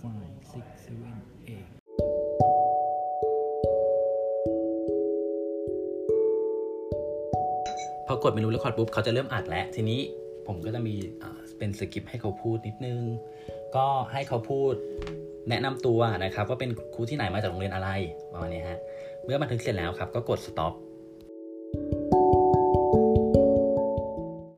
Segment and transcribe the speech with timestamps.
[0.00, 1.16] five six seven
[1.52, 1.70] eight
[8.06, 10.00] พอกดเมนูเรคคอร์ดปุ๊บเขาจะเริ่มอัดแล้ว ทีนี้
[10.46, 10.94] ผมก็จะมี
[11.58, 13.00] เป็นสคริปให้เขาพูดนิดนึง
[13.76, 14.74] ก็ให้เขาพูด
[15.48, 17.88] แนะนำตัวนะครับว่าเป็นครูที่ไหนมาจากโรงเรียนอะไร
[18.32, 18.80] ประมาณนี้ฮะ
[19.24, 20.74] เมื่อบันทึกเสร็จแล้วครับ ก็กด stop